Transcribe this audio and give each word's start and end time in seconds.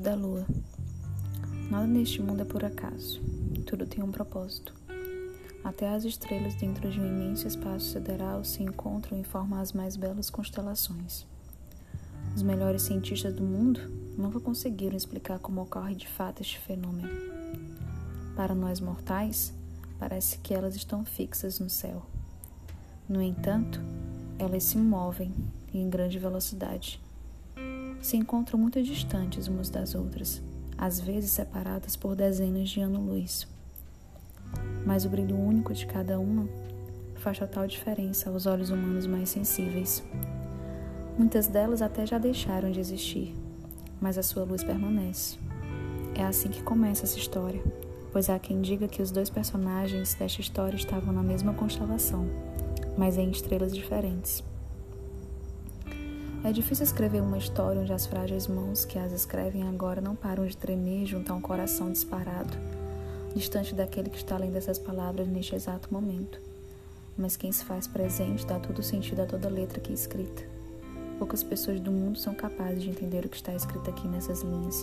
da 0.00 0.14
lua. 0.14 0.46
Nada 1.70 1.86
neste 1.86 2.22
mundo 2.22 2.40
é 2.40 2.44
por 2.44 2.64
acaso. 2.64 3.20
Tudo 3.66 3.86
tem 3.86 4.02
um 4.02 4.10
propósito. 4.10 4.74
Até 5.62 5.94
as 5.94 6.04
estrelas 6.04 6.54
dentro 6.54 6.90
de 6.90 6.98
um 6.98 7.06
imenso 7.06 7.46
espaço 7.46 7.92
sideral 7.92 8.42
se 8.42 8.62
encontram 8.62 9.20
e 9.20 9.24
formam 9.24 9.60
as 9.60 9.72
mais 9.72 9.96
belas 9.96 10.30
constelações. 10.30 11.26
Os 12.34 12.42
melhores 12.42 12.82
cientistas 12.82 13.34
do 13.34 13.42
mundo 13.42 13.80
nunca 14.16 14.40
conseguiram 14.40 14.96
explicar 14.96 15.38
como 15.38 15.60
ocorre 15.60 15.94
de 15.94 16.08
fato 16.08 16.40
este 16.40 16.58
fenômeno. 16.58 17.10
Para 18.34 18.54
nós 18.54 18.80
mortais, 18.80 19.52
parece 19.98 20.38
que 20.38 20.54
elas 20.54 20.74
estão 20.74 21.04
fixas 21.04 21.60
no 21.60 21.68
céu. 21.68 22.06
No 23.06 23.20
entanto, 23.20 23.78
elas 24.38 24.64
se 24.64 24.78
movem 24.78 25.34
em 25.74 25.90
grande 25.90 26.18
velocidade. 26.18 26.98
Se 28.00 28.16
encontram 28.16 28.58
muito 28.58 28.82
distantes 28.82 29.46
umas 29.46 29.68
das 29.68 29.94
outras, 29.94 30.42
às 30.76 30.98
vezes 30.98 31.30
separadas 31.30 31.96
por 31.96 32.16
dezenas 32.16 32.70
de 32.70 32.80
anos-luz. 32.80 33.46
Mas 34.86 35.04
o 35.04 35.10
brilho 35.10 35.36
único 35.36 35.74
de 35.74 35.86
cada 35.86 36.18
uma 36.18 36.48
faz 37.16 37.38
total 37.38 37.66
diferença 37.66 38.30
aos 38.30 38.46
olhos 38.46 38.70
humanos 38.70 39.06
mais 39.06 39.28
sensíveis. 39.28 40.02
Muitas 41.18 41.46
delas 41.46 41.82
até 41.82 42.06
já 42.06 42.16
deixaram 42.16 42.72
de 42.72 42.80
existir, 42.80 43.34
mas 44.00 44.16
a 44.16 44.22
sua 44.22 44.44
luz 44.44 44.64
permanece. 44.64 45.38
É 46.14 46.24
assim 46.24 46.48
que 46.48 46.62
começa 46.62 47.04
essa 47.04 47.18
história, 47.18 47.62
pois 48.10 48.30
há 48.30 48.38
quem 48.38 48.62
diga 48.62 48.88
que 48.88 49.02
os 49.02 49.10
dois 49.10 49.28
personagens 49.28 50.14
desta 50.14 50.40
história 50.40 50.76
estavam 50.76 51.12
na 51.12 51.22
mesma 51.22 51.52
constelação, 51.52 52.26
mas 52.96 53.18
em 53.18 53.30
estrelas 53.30 53.74
diferentes. 53.74 54.42
É 56.42 56.52
difícil 56.52 56.84
escrever 56.84 57.20
uma 57.20 57.36
história 57.36 57.82
onde 57.82 57.92
as 57.92 58.06
frágeis 58.06 58.46
mãos 58.46 58.86
que 58.86 58.98
as 58.98 59.12
escrevem 59.12 59.68
agora 59.68 60.00
não 60.00 60.16
param 60.16 60.46
de 60.46 60.56
tremer 60.56 61.04
junto 61.04 61.30
a 61.30 61.36
um 61.36 61.40
coração 61.40 61.92
disparado, 61.92 62.56
distante 63.34 63.74
daquele 63.74 64.08
que 64.08 64.16
está 64.16 64.36
além 64.36 64.50
dessas 64.50 64.78
palavras 64.78 65.28
neste 65.28 65.54
exato 65.54 65.92
momento. 65.92 66.40
Mas 67.16 67.36
quem 67.36 67.52
se 67.52 67.62
faz 67.62 67.86
presente 67.86 68.46
dá 68.46 68.58
todo 68.58 68.82
sentido 68.82 69.20
a 69.20 69.26
toda 69.26 69.50
letra 69.50 69.80
que 69.80 69.90
é 69.90 69.94
escrita. 69.94 70.42
Poucas 71.18 71.42
pessoas 71.42 71.78
do 71.78 71.92
mundo 71.92 72.18
são 72.18 72.34
capazes 72.34 72.82
de 72.82 72.88
entender 72.88 73.26
o 73.26 73.28
que 73.28 73.36
está 73.36 73.54
escrito 73.54 73.90
aqui 73.90 74.08
nessas 74.08 74.40
linhas, 74.40 74.82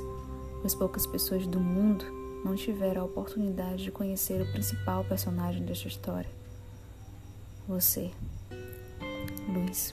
pois 0.62 0.76
poucas 0.76 1.08
pessoas 1.08 1.48
do 1.48 1.60
mundo 1.60 2.06
não 2.46 2.56
tiveram 2.56 3.02
a 3.02 3.06
oportunidade 3.06 3.84
de 3.84 3.92
conhecer 3.92 4.40
o 4.44 4.52
principal 4.52 5.04
personagem 5.06 5.66
desta 5.66 5.88
história. 5.88 6.30
Você, 7.68 8.12
Luiz. 9.50 9.92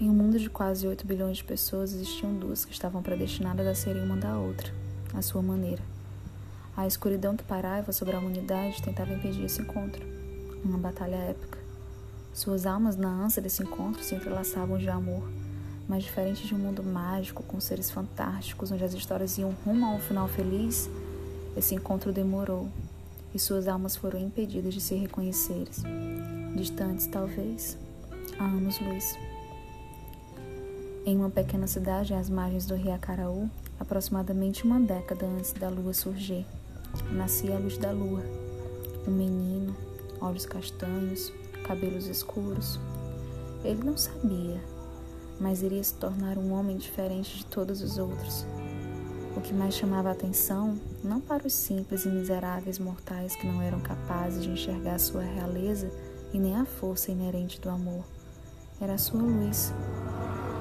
Em 0.00 0.08
um 0.08 0.14
mundo 0.14 0.38
de 0.38 0.48
quase 0.48 0.88
8 0.88 1.06
bilhões 1.06 1.36
de 1.36 1.44
pessoas, 1.44 1.92
existiam 1.92 2.32
duas 2.32 2.64
que 2.64 2.72
estavam 2.72 3.02
predestinadas 3.02 3.66
a 3.66 3.74
serem 3.74 4.02
uma 4.02 4.16
da 4.16 4.38
outra, 4.38 4.72
à 5.12 5.20
sua 5.20 5.42
maneira. 5.42 5.82
A 6.74 6.86
escuridão 6.86 7.36
que 7.36 7.44
pairava 7.44 7.92
sobre 7.92 8.16
a 8.16 8.18
humanidade 8.18 8.80
tentava 8.80 9.12
impedir 9.12 9.44
esse 9.44 9.60
encontro, 9.60 10.02
uma 10.64 10.78
batalha 10.78 11.16
épica. 11.16 11.58
Suas 12.32 12.64
almas, 12.64 12.96
na 12.96 13.10
ânsia 13.10 13.42
desse 13.42 13.62
encontro, 13.62 14.02
se 14.02 14.14
entrelaçavam 14.14 14.78
de 14.78 14.88
amor, 14.88 15.22
mas 15.86 16.04
diferente 16.04 16.46
de 16.46 16.54
um 16.54 16.58
mundo 16.58 16.82
mágico 16.82 17.42
com 17.42 17.60
seres 17.60 17.90
fantásticos, 17.90 18.72
onde 18.72 18.82
as 18.82 18.94
histórias 18.94 19.36
iam 19.36 19.54
rumo 19.66 19.84
a 19.84 19.90
um 19.90 19.98
final 19.98 20.28
feliz, 20.28 20.88
esse 21.54 21.74
encontro 21.74 22.10
demorou 22.10 22.70
e 23.34 23.38
suas 23.38 23.68
almas 23.68 23.96
foram 23.96 24.18
impedidas 24.18 24.72
de 24.72 24.80
se 24.80 24.94
reconhecerem, 24.94 25.66
distantes 26.56 27.06
talvez, 27.06 27.76
há 28.38 28.46
anos-luz. 28.46 29.14
Em 31.06 31.16
uma 31.16 31.30
pequena 31.30 31.66
cidade 31.66 32.12
às 32.12 32.28
margens 32.28 32.66
do 32.66 32.74
rio 32.74 32.92
Acaraú, 32.92 33.48
aproximadamente 33.78 34.64
uma 34.64 34.78
década 34.78 35.24
antes 35.24 35.52
da 35.54 35.70
lua 35.70 35.94
surgir, 35.94 36.44
nascia 37.10 37.56
a 37.56 37.58
luz 37.58 37.78
da 37.78 37.90
lua. 37.90 38.22
Um 39.08 39.10
menino, 39.10 39.74
olhos 40.20 40.44
castanhos, 40.44 41.32
cabelos 41.66 42.06
escuros. 42.06 42.78
Ele 43.64 43.82
não 43.82 43.96
sabia, 43.96 44.62
mas 45.40 45.62
iria 45.62 45.82
se 45.82 45.94
tornar 45.94 46.36
um 46.36 46.52
homem 46.52 46.76
diferente 46.76 47.38
de 47.38 47.46
todos 47.46 47.80
os 47.80 47.96
outros. 47.96 48.44
O 49.34 49.40
que 49.40 49.54
mais 49.54 49.74
chamava 49.74 50.10
a 50.10 50.12
atenção, 50.12 50.78
não 51.02 51.18
para 51.18 51.46
os 51.46 51.54
simples 51.54 52.04
e 52.04 52.10
miseráveis 52.10 52.78
mortais 52.78 53.34
que 53.36 53.46
não 53.46 53.62
eram 53.62 53.80
capazes 53.80 54.42
de 54.42 54.50
enxergar 54.50 54.98
sua 54.98 55.22
realeza 55.22 55.90
e 56.34 56.38
nem 56.38 56.56
a 56.56 56.66
força 56.66 57.10
inerente 57.10 57.58
do 57.58 57.70
amor, 57.70 58.04
era 58.78 58.94
a 58.94 58.98
sua 58.98 59.22
luz 59.22 59.72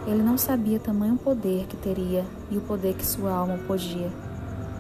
ele 0.10 0.24
não 0.24 0.40
sabia 0.40 0.80
tamanho 0.80 1.16
poder 1.18 1.68
que 1.68 1.78
teria 1.78 2.26
e 2.50 2.58
o 2.58 2.62
poder 2.62 2.96
que 2.96 3.06
sua 3.06 3.32
alma 3.32 3.60
podia. 3.60 4.10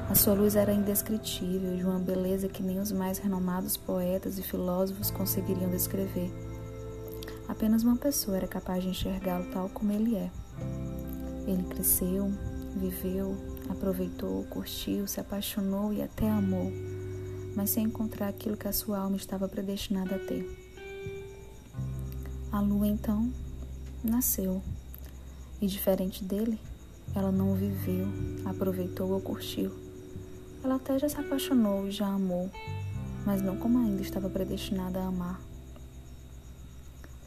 A 0.09 0.16
sua 0.16 0.34
luz 0.34 0.56
era 0.56 0.73
indescritível, 0.73 1.78
de 1.78 1.84
uma 1.84 2.00
beleza 2.00 2.47
que 2.47 2.63
nem 2.63 2.79
os 2.79 2.91
mais 2.91 3.19
renomados 3.19 3.78
poetas 3.78 4.40
e 4.40 4.41
filósofos 4.41 5.12
conseguiriam 5.12 5.69
descrever. 5.69 6.34
Apenas 7.47 7.84
uma 7.84 7.95
pessoa 7.95 8.38
era 8.38 8.47
capaz 8.47 8.81
de 8.81 8.90
enxergá-lo 8.90 9.45
tal 9.51 9.69
como 9.69 9.91
ele 9.91 10.16
é. 10.16 10.31
Ele 11.46 11.61
cresceu, 11.61 12.31
viveu, 12.75 13.38
aproveitou, 13.69 14.44
curtiu, 14.46 15.06
se 15.06 15.19
apaixonou 15.19 15.94
e 15.94 16.01
até 16.01 16.28
amou, 16.28 16.72
mas 17.56 17.69
sem 17.69 17.84
encontrar 17.84 18.29
aquilo 18.29 18.57
que 18.57 18.67
a 18.67 18.73
sua 18.73 18.97
alma 18.97 19.16
estava 19.16 19.47
predestinada 19.47 20.16
a 20.16 20.19
ter. 20.19 20.57
A 22.51 22.59
lua 22.61 22.88
então 22.88 23.31
nasceu. 24.03 24.59
E 25.62 25.68
diferente 25.68 26.24
dele, 26.24 26.59
ela 27.16 27.31
não 27.31 27.56
viveu, 27.56 28.08
aproveitou 28.46 29.12
ou 29.12 29.20
curtiu. 29.20 29.72
Ela 30.64 30.75
até 30.75 30.97
já 31.00 31.09
se 31.09 31.20
apaixonou 31.20 31.88
e 31.88 31.92
já 31.92 32.08
amou, 32.08 32.50
mas 33.25 33.42
não 33.42 33.58
como 33.58 33.80
ainda 33.80 34.02
estava 34.02 34.30
predestinada 34.30 35.00
a 35.00 35.08
amar. 35.08 35.42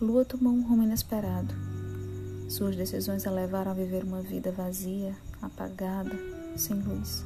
Lua 0.01 0.25
tomou 0.25 0.53
um 0.53 0.67
rumo 0.67 0.83
inesperado. 0.83 1.55
Suas 2.49 2.77
decisões 2.77 3.27
a 3.27 3.31
levaram 3.31 3.71
a 3.71 3.75
viver 3.75 4.05
uma 4.05 4.21
vida 4.21 4.51
vazia, 4.51 5.15
apagada, 5.41 6.15
sem 6.57 6.77
luz. 6.77 7.25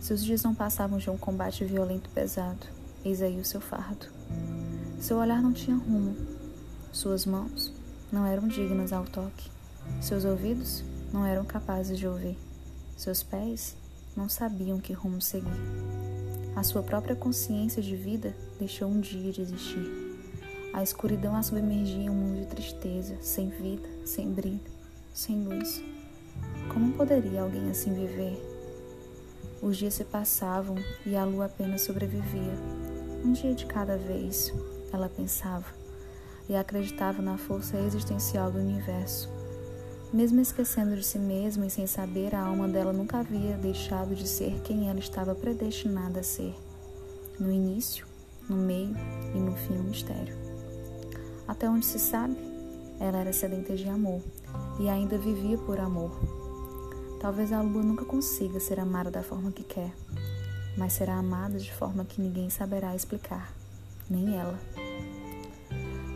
Seus 0.00 0.24
dias 0.24 0.42
não 0.42 0.54
passavam 0.54 0.98
de 0.98 1.08
um 1.10 1.16
combate 1.16 1.64
violento 1.64 2.10
e 2.10 2.14
pesado. 2.14 2.66
Eis 3.04 3.22
aí 3.22 3.38
o 3.38 3.44
seu 3.44 3.60
fardo. 3.60 4.06
Seu 4.98 5.18
olhar 5.18 5.40
não 5.40 5.52
tinha 5.52 5.76
rumo. 5.76 6.16
Suas 6.90 7.24
mãos 7.24 7.72
não 8.10 8.26
eram 8.26 8.48
dignas 8.48 8.92
ao 8.92 9.04
toque. 9.04 9.50
Seus 10.00 10.24
ouvidos 10.24 10.84
não 11.12 11.26
eram 11.26 11.44
capazes 11.44 11.98
de 11.98 12.06
ouvir. 12.06 12.36
Seus 12.96 13.22
pés 13.22 13.76
não 14.16 14.28
sabiam 14.28 14.80
que 14.80 14.92
rumo 14.92 15.20
seguir. 15.20 15.48
A 16.54 16.62
sua 16.62 16.82
própria 16.82 17.16
consciência 17.16 17.82
de 17.82 17.96
vida 17.96 18.34
deixou 18.58 18.88
um 18.88 19.00
dia 19.00 19.32
de 19.32 19.40
existir. 19.40 20.12
A 20.72 20.82
escuridão 20.82 21.36
a 21.36 21.42
submergia 21.42 22.02
em 22.02 22.10
um 22.10 22.14
mundo 22.14 22.40
de 22.40 22.46
tristeza, 22.46 23.16
sem 23.20 23.48
vida, 23.48 23.88
sem 24.04 24.32
brilho, 24.32 24.60
sem 25.12 25.44
luz. 25.44 25.82
Como 26.72 26.92
poderia 26.94 27.42
alguém 27.42 27.70
assim 27.70 27.92
viver? 27.92 28.40
Os 29.60 29.76
dias 29.76 29.94
se 29.94 30.04
passavam 30.04 30.76
e 31.06 31.14
a 31.14 31.24
lua 31.24 31.46
apenas 31.46 31.82
sobrevivia. 31.82 32.54
Um 33.24 33.32
dia 33.32 33.54
de 33.54 33.66
cada 33.66 33.96
vez, 33.96 34.52
ela 34.92 35.08
pensava, 35.08 35.66
e 36.48 36.56
acreditava 36.56 37.22
na 37.22 37.38
força 37.38 37.78
existencial 37.78 38.50
do 38.50 38.58
universo 38.58 39.30
mesmo 40.12 40.40
esquecendo 40.40 40.94
de 40.94 41.04
si 41.04 41.18
mesma 41.18 41.66
e 41.66 41.70
sem 41.70 41.86
saber, 41.86 42.34
a 42.34 42.42
alma 42.42 42.68
dela 42.68 42.92
nunca 42.92 43.18
havia 43.18 43.56
deixado 43.56 44.14
de 44.14 44.28
ser 44.28 44.60
quem 44.62 44.90
ela 44.90 44.98
estava 44.98 45.34
predestinada 45.34 46.20
a 46.20 46.22
ser. 46.22 46.54
No 47.40 47.50
início, 47.50 48.06
no 48.46 48.56
meio 48.56 48.94
e 49.34 49.38
no 49.38 49.56
fim, 49.56 49.74
um 49.78 49.84
mistério. 49.84 50.36
Até 51.48 51.68
onde 51.68 51.86
se 51.86 51.98
sabe, 51.98 52.36
ela 53.00 53.18
era 53.18 53.32
sedenta 53.32 53.74
de 53.74 53.88
amor 53.88 54.20
e 54.78 54.88
ainda 54.88 55.16
vivia 55.16 55.56
por 55.56 55.80
amor. 55.80 56.12
Talvez 57.18 57.50
a 57.50 57.62
lua 57.62 57.82
nunca 57.82 58.04
consiga 58.04 58.60
ser 58.60 58.78
amada 58.78 59.10
da 59.10 59.22
forma 59.22 59.50
que 59.50 59.64
quer, 59.64 59.94
mas 60.76 60.92
será 60.92 61.16
amada 61.16 61.58
de 61.58 61.72
forma 61.72 62.04
que 62.04 62.20
ninguém 62.20 62.50
saberá 62.50 62.94
explicar, 62.94 63.50
nem 64.10 64.36
ela. 64.36 64.58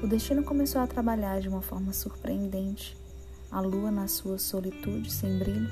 O 0.03 0.07
destino 0.07 0.45
começou 0.45 0.83
a 0.83 0.87
trabalhar 0.87 1.41
de 1.41 1.49
uma 1.49 1.63
forma 1.63 1.93
surpreendente 1.95 3.06
a 3.51 3.61
lua 3.61 3.91
na 3.91 4.09
sua 4.09 4.39
solitude 4.39 5.11
sem 5.11 5.39
brilho 5.39 5.69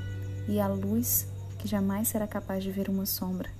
e 0.49 0.61
a 0.61 0.69
luz 0.69 1.27
que 1.59 1.69
jamais 1.69 2.09
será 2.09 2.27
capaz 2.27 2.63
de 2.63 2.71
ver 2.71 2.89
uma 2.89 3.07
sombra. 3.07 3.51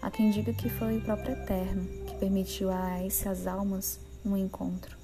Há 0.00 0.10
quem 0.10 0.30
diga 0.30 0.52
que 0.52 0.68
foi 0.68 0.98
o 0.98 1.00
próprio 1.00 1.32
Eterno 1.32 1.84
que 2.06 2.14
permitiu 2.16 2.70
a 2.70 3.04
essas 3.04 3.46
almas 3.46 4.00
um 4.24 4.36
encontro. 4.36 4.96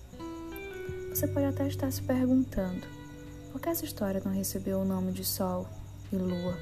Você 1.11 1.27
pode 1.27 1.47
até 1.47 1.69
estar 1.69 1.91
se 1.91 2.03
perguntando 2.03 2.87
por 3.53 3.61
que 3.61 3.69
essa 3.69 3.85
história 3.85 4.23
não 4.25 4.33
recebeu 4.33 4.81
o 4.81 4.85
nome 4.85 5.13
de 5.13 5.25
Sol 5.25 5.67
e 6.13 6.17
Lua. 6.17 6.57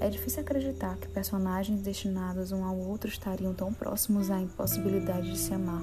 É 0.00 0.10
difícil 0.10 0.42
acreditar 0.42 0.96
que 0.96 1.08
personagens 1.08 1.80
destinados 1.80 2.52
um 2.52 2.64
ao 2.64 2.76
outro 2.76 3.08
estariam 3.08 3.54
tão 3.54 3.72
próximos 3.72 4.30
à 4.30 4.40
impossibilidade 4.40 5.30
de 5.30 5.38
se 5.38 5.54
amar. 5.54 5.82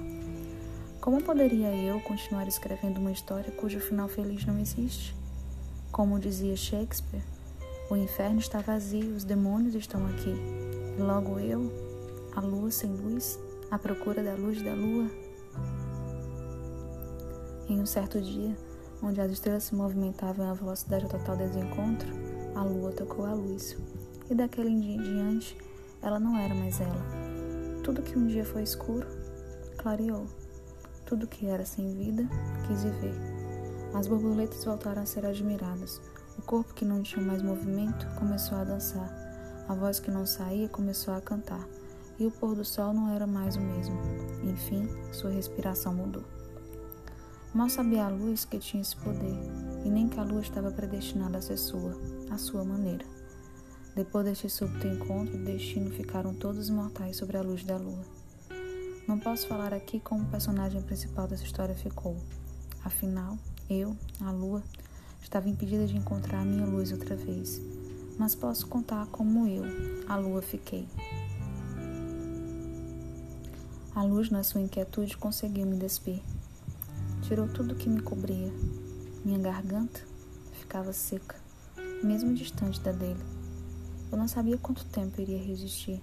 Como 1.04 1.22
poderia 1.22 1.68
eu 1.76 2.00
continuar 2.00 2.48
escrevendo 2.48 2.98
uma 2.98 3.12
história 3.12 3.52
cujo 3.52 3.78
final 3.82 4.08
feliz 4.08 4.46
não 4.46 4.58
existe? 4.58 5.14
Como 5.92 6.18
dizia 6.18 6.56
Shakespeare, 6.56 7.22
O 7.90 7.98
inferno 7.98 8.40
está 8.40 8.62
vazio, 8.62 9.14
os 9.14 9.26
demônios 9.26 9.76
estão 9.76 10.08
aqui. 10.08 10.34
E 10.98 11.02
logo 11.02 11.40
eu, 11.40 11.70
a 12.34 12.40
lua 12.40 12.72
sem 12.72 12.90
luz, 12.90 13.38
à 13.70 13.78
procura 13.78 14.24
da 14.24 14.34
luz 14.36 14.64
da 14.64 14.74
lua. 14.74 15.12
Em 17.68 17.82
um 17.82 17.86
certo 17.86 18.22
dia, 18.22 18.56
onde 19.02 19.20
as 19.20 19.30
estrelas 19.30 19.66
se 19.66 19.76
movimentavam 19.76 20.50
a 20.50 20.54
velocidade 20.54 21.10
total 21.10 21.36
desse 21.36 21.60
encontro, 21.60 22.08
a 22.56 22.64
lua 22.64 22.94
tocou 22.94 23.26
a 23.26 23.34
luz. 23.34 23.76
E 24.30 24.34
daquele 24.34 24.70
dia 24.80 24.96
em 24.96 25.02
diante, 25.02 25.58
ela 26.02 26.18
não 26.18 26.38
era 26.38 26.56
mais 26.56 26.80
ela. 26.80 27.04
Tudo 27.84 28.02
que 28.02 28.18
um 28.18 28.26
dia 28.26 28.46
foi 28.46 28.64
escuro, 28.64 29.06
clareou. 29.78 30.26
Tudo 31.14 31.28
que 31.28 31.46
era 31.46 31.64
sem 31.64 31.94
vida, 31.94 32.28
quis 32.66 32.84
viver. 32.84 33.14
As 33.94 34.08
borboletas 34.08 34.66
voltaram 34.66 35.04
a 35.04 35.06
ser 35.06 35.24
admiradas. 35.28 36.02
O 36.40 36.42
corpo 36.42 36.74
que 36.74 36.84
não 36.84 37.04
tinha 37.04 37.24
mais 37.24 37.44
movimento 37.44 38.08
começou 38.16 38.58
a 38.58 38.64
dançar. 38.64 39.14
A 39.70 39.76
voz 39.76 40.00
que 40.00 40.10
não 40.10 40.26
saía 40.26 40.68
começou 40.68 41.14
a 41.14 41.22
cantar. 41.22 41.64
E 42.18 42.26
o 42.26 42.32
pôr 42.32 42.56
do 42.56 42.66
sol 42.66 42.96
não 42.96 43.14
era 43.14 43.28
mais 43.28 43.56
o 43.56 43.62
mesmo. 43.62 43.96
Enfim, 44.44 44.90
sua 45.12 45.30
respiração 45.30 45.94
mudou. 45.94 46.24
Mal 47.54 47.70
sabia 47.70 48.06
a 48.06 48.10
luz 48.10 48.44
que 48.44 48.58
tinha 48.58 48.82
esse 48.82 48.96
poder, 48.96 49.38
e 49.86 49.92
nem 49.92 50.10
que 50.10 50.20
a 50.20 50.24
lua 50.24 50.42
estava 50.42 50.72
predestinada 50.72 51.38
a 51.38 51.42
ser 51.44 51.58
sua, 51.58 51.96
à 52.32 52.40
sua 52.40 52.66
maneira. 52.66 53.06
Depois 53.96 54.26
deste 54.26 54.50
súbito 54.50 54.88
encontro, 54.88 55.36
o 55.36 55.44
destino 55.46 55.92
ficaram 55.92 56.34
todos 56.34 56.72
mortais 56.72 57.18
sobre 57.18 57.38
a 57.38 57.44
luz 57.44 57.64
da 57.64 57.78
lua. 57.78 58.23
Não 59.06 59.20
posso 59.20 59.48
falar 59.48 59.74
aqui 59.74 60.00
como 60.00 60.24
o 60.24 60.28
personagem 60.28 60.82
principal 60.82 61.28
dessa 61.28 61.44
história 61.44 61.76
ficou. 61.76 62.16
Afinal, 62.86 63.38
eu, 63.70 63.98
a 64.22 64.32
lua, 64.32 64.64
estava 65.22 65.50
impedida 65.50 65.86
de 65.86 65.98
encontrar 65.98 66.40
a 66.40 66.46
minha 66.46 66.66
luz 66.66 66.94
outra 66.94 67.14
vez, 67.14 67.60
mas 68.18 68.34
posso 68.34 68.66
contar 68.68 69.06
como 69.08 69.46
eu, 69.46 69.64
a 70.08 70.16
lua, 70.16 70.42
fiquei. 70.42 70.88
A 73.94 74.04
luz, 74.04 74.30
na 74.30 74.42
sua 74.42 74.62
inquietude, 74.62 75.18
conseguiu 75.18 75.66
me 75.66 75.76
despir. 75.76 76.22
Tirou 77.24 77.48
tudo 77.50 77.76
que 77.76 77.90
me 77.90 78.02
cobria. 78.02 78.52
Minha 79.26 79.40
garganta 79.40 80.00
ficava 80.54 80.94
seca, 80.94 81.36
mesmo 82.02 82.34
distante 82.34 82.80
da 82.80 82.94
dele. 82.94 83.20
Eu 84.10 84.18
não 84.18 84.30
sabia 84.30 84.58
quanto 84.58 84.86
tempo 84.86 85.20
iria 85.20 85.44
resistir, 85.44 86.02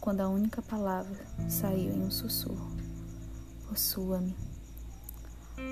quando 0.00 0.22
a 0.22 0.28
única 0.28 0.62
palavra 0.62 1.18
saiu 1.48 1.92
em 1.92 2.02
um 2.02 2.10
sussurro: 2.10 2.70
Possua-me. 3.68 4.34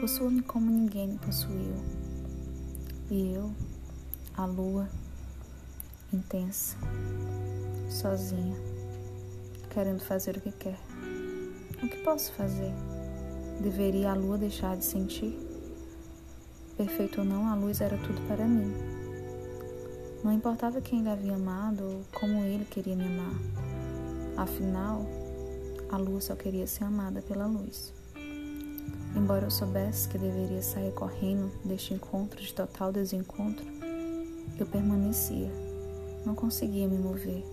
Possua-me 0.01 0.43
como 0.43 0.71
ninguém 0.71 1.09
me 1.09 1.19
possuiu. 1.19 1.75
E 3.11 3.33
eu, 3.33 3.51
a 4.37 4.45
lua, 4.45 4.89
intensa, 6.13 6.77
sozinha, 7.89 8.57
querendo 9.71 10.01
fazer 10.01 10.37
o 10.37 10.41
que 10.41 10.53
quer. 10.53 10.79
O 11.83 11.89
que 11.89 11.97
posso 12.05 12.33
fazer? 12.33 12.73
Deveria 13.63 14.11
a 14.11 14.15
lua 14.15 14.37
deixar 14.37 14.77
de 14.77 14.85
sentir? 14.85 15.39
Perfeito 16.77 17.21
ou 17.21 17.25
não, 17.25 17.49
a 17.49 17.55
luz 17.55 17.81
era 17.81 17.97
tudo 17.97 18.21
para 18.29 18.45
mim. 18.45 18.75
Não 20.23 20.33
importava 20.33 20.81
quem 20.81 21.01
ele 21.01 21.09
havia 21.09 21.35
amado 21.35 21.83
ou 21.83 22.05
como 22.13 22.39
ele 22.45 22.65
queria 22.67 22.95
me 22.95 23.07
amar. 23.07 23.78
Afinal, 24.39 25.05
a 25.91 25.97
lua 25.97 26.21
só 26.21 26.37
queria 26.37 26.67
ser 26.67 26.85
amada 26.85 27.21
pela 27.21 27.47
luz. 27.47 27.93
Embora 29.17 29.47
eu 29.47 29.51
soubesse 29.51 30.09
que 30.09 30.17
deveria 30.17 30.63
sair 30.63 30.93
correndo 30.93 31.51
deste 31.65 31.93
encontro 31.93 32.41
de 32.41 32.55
total 32.55 32.93
desencontro, 32.93 33.67
eu 34.57 34.67
permanecia. 34.67 35.51
Não 36.25 36.35
conseguia 36.35 36.87
me 36.87 36.99
mover. 36.99 37.45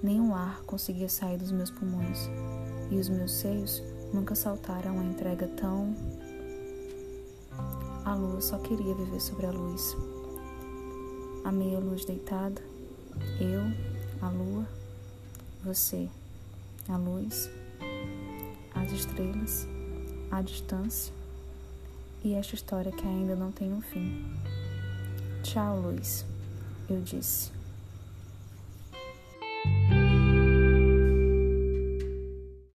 Nem 0.00 0.20
o 0.20 0.32
ar 0.32 0.62
conseguia 0.62 1.08
sair 1.08 1.38
dos 1.38 1.50
meus 1.50 1.70
pulmões. 1.70 2.30
E 2.90 3.00
os 3.00 3.08
meus 3.08 3.32
seios 3.32 3.82
nunca 4.14 4.36
saltaram 4.36 5.00
a 5.00 5.04
entrega 5.04 5.48
tão. 5.48 5.92
A 8.04 8.14
lua 8.14 8.40
só 8.40 8.58
queria 8.58 8.94
viver 8.94 9.20
sobre 9.20 9.46
a 9.46 9.50
luz 9.50 9.96
a 11.46 11.52
meia 11.52 11.78
luz 11.78 12.04
deitada, 12.04 12.60
eu, 13.38 13.62
a 14.20 14.28
lua, 14.28 14.66
você, 15.66 16.08
a 16.88 16.96
luz, 16.96 17.50
as 18.72 18.92
estrelas, 18.92 19.66
a 20.30 20.40
distância 20.40 21.12
e 22.22 22.34
esta 22.34 22.54
história 22.54 22.92
que 22.92 23.04
ainda 23.04 23.34
não 23.34 23.50
tem 23.50 23.72
um 23.72 23.82
fim. 23.82 24.24
Tchau, 25.42 25.80
luz, 25.80 26.24
eu 26.88 27.00
disse. 27.00 27.55